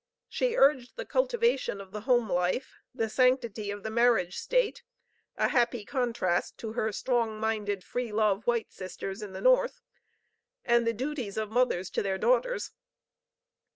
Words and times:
She 0.27 0.55
urged 0.55 0.95
the 0.97 1.05
cultivation 1.05 1.79
of 1.79 1.91
the 1.91 2.01
"home 2.01 2.27
life," 2.27 2.79
the 2.91 3.07
sanctity 3.07 3.69
of 3.69 3.83
the 3.83 3.91
marriage 3.91 4.35
state 4.39 4.81
(a 5.37 5.49
happy 5.49 5.85
contrast 5.85 6.57
to 6.57 6.73
her 6.73 6.91
strong 6.91 7.39
minded, 7.39 7.83
free 7.83 8.11
love, 8.11 8.47
white 8.47 8.73
sisters 8.73 9.21
of 9.21 9.31
the 9.31 9.41
North), 9.41 9.79
and 10.65 10.87
the 10.87 10.93
duties 10.93 11.37
of 11.37 11.51
mothers 11.51 11.91
to 11.91 12.01
their 12.01 12.17
daughters. 12.17 12.71